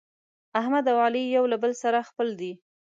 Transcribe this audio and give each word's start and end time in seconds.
احمد 0.59 0.85
او 0.91 0.97
علي 1.05 1.23
یو 1.35 1.43
له 1.51 1.57
بل 1.63 1.71
سره 1.83 2.07
خپل 2.09 2.27
دي. 2.39 2.51